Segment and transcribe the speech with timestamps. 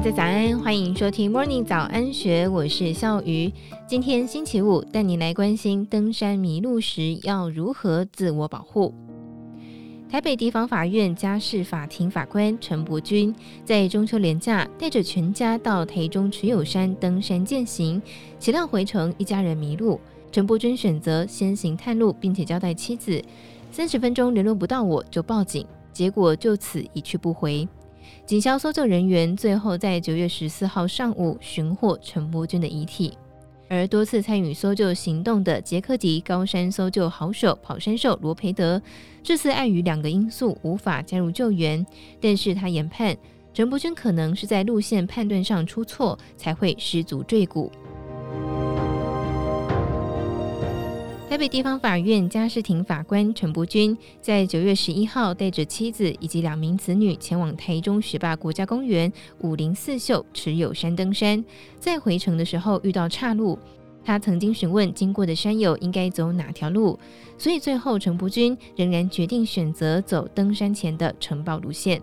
[0.00, 3.52] 大家早安，欢迎收听 Morning 早安学，我是笑鱼。
[3.86, 8.94] 今天星期五，带你来关心登山迷路时要如何自我保护。
[10.08, 18.00] 台北地方法院家事法庭法官陈伯钧在中秋连假带着全家到台中持有山登山健行，
[18.38, 20.00] 岂料回程一家人迷路。
[20.32, 23.22] 陈伯钧选择先行探路，并且交代妻子：
[23.70, 25.66] 三十分钟联络不到我就报警。
[25.92, 27.68] 结果就此一去不回。
[28.26, 33.16] 警消搜救人员最后在九月十四号上午寻获陈伯钧的遗体，
[33.68, 38.80] 而多次参与搜救行动的捷克籍高山搜救好手跑山兽罗培德，
[39.22, 41.84] 这次碍于两个因素无法加入救援，
[42.20, 43.16] 但是他研判
[43.52, 47.70] 陈伯钧可能是在路线判断上出错，才会失足坠谷。
[51.30, 61.44] 台北地方法院家事庭法官陈伯钧在九月十一号带着妻子以及两名子女前往台中学霸国家公园武陵四秀持有山登山，
[61.78, 63.56] 在回程的时候遇到岔路，
[64.04, 66.98] 他曾经询问经过的山友应该走哪条路，
[67.38, 72.02] 所以最后陈伯钧仍然决定选择走登山前的城堡路线。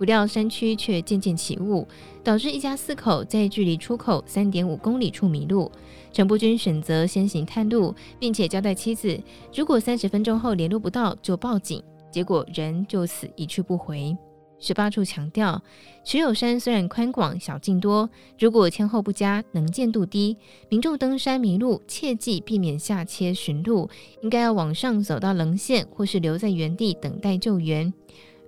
[0.00, 1.86] 不料山区却渐渐起雾，
[2.24, 5.70] 导致一家四口在距离出口三点五公里处迷路。
[6.10, 9.20] 陈伯钧选择先行探路，并且交代妻子，
[9.54, 11.82] 如果三十分钟后联络不到就报警。
[12.10, 14.16] 结果人就此一去不回。
[14.58, 15.62] 十八处强调，
[16.02, 20.34] 持有山虽然宽广小径多，如果天候不佳，能见度低，
[20.70, 23.90] 民众登山迷路，切记避免下切寻路，
[24.22, 27.92] 应该要往上走到棱线，或是留在原地等待救援。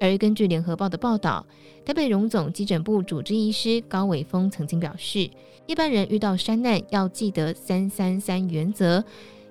[0.00, 1.44] 而根据联合报的报道，
[1.84, 5.28] 台北荣总急诊部主治医师高伟峰曾经表示，
[5.66, 9.02] 一般人遇到山难要记得三三三原则，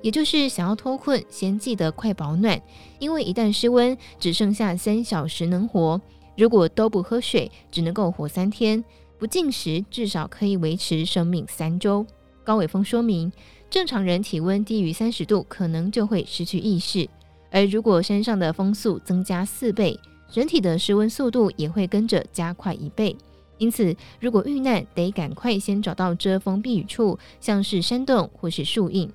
[0.02, 2.62] 也就是想要脱困，先记得快保暖，
[3.00, 6.00] 因为一旦失温，只剩下三小时能活；
[6.38, 8.82] 如果都不喝水，只能够活三天；
[9.18, 12.06] 不进食，至少可以维持生命三周。
[12.46, 13.30] 高伟峰说明，
[13.70, 17.10] 正常人体温低于三十度，可能就会失去意识，
[17.52, 20.00] 而如果山上的风速增加四倍。
[20.34, 23.16] 人体的失温速度也会跟着加快一倍，
[23.58, 29.10] 因此如果遇难，得赶快先找到遮风避雨处，像是山洞或是树荫。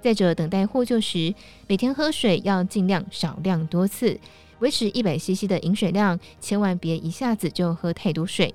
[0.00, 1.34] 再者，等待获救时，
[1.66, 4.18] 每天喝水要尽量少量多次，
[4.58, 8.54] 维持一百 CC 的饮水量，千万别一下子就喝太多水。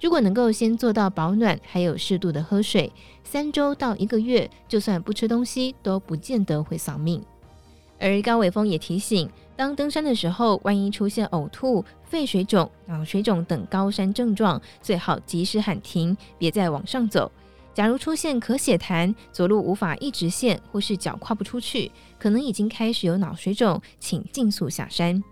[0.00, 2.92] 如果能够先做到保暖，还有适度的喝水，
[3.24, 7.22] 三周到一个月，就算不吃东西，都不见得会丧命。
[7.98, 17.32] 而高伟峰也提醒，当登山的时候，万一出现呕吐、肺水肿、脑水肿等高山症状，最好及时喊停，别再往上走。
[17.72, 25.22] 假如出现咳血痰、走路无法一直线，或是脚跨不出去，可能已经开始有脑水肿，请尽速下山。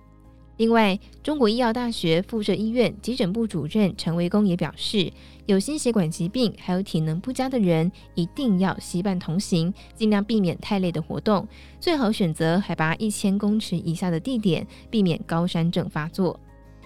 [0.57, 5.13] 另外，中国医药大学附设医院急诊部主任陈维公也表示，
[5.47, 11.49] 有心血管疾病还有体能不佳的人，一定要携伴同行，尽量避免太累的活动，
[11.81, 16.39] 最好选择海拔一千公尺以下的地点，避免高山症发作。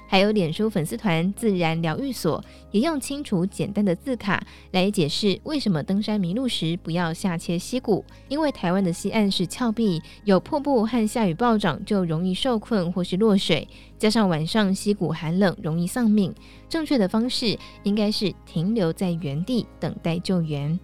[0.09, 4.43] 还有脸书粉丝团自然疗愈所也用清楚简单的字卡
[4.73, 13.69] 来解释为什么登山迷路时不要下切溪谷，因为台湾的溪岸是峭壁，有瀑布和下雨暴涨就容易受困或是落水，
[13.99, 16.35] 加上晚上溪谷寒冷容易丧命。
[16.69, 20.79] 正确的方式应该是停留在原地等待救援。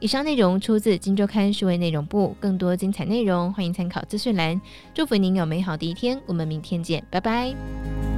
[0.00, 4.58] 以上内容出自《金周刊》数位内容部，更多精彩内容欢迎参考资讯栏。
[4.94, 8.09] 祝福您有美好的一天，我们明天见，拜拜。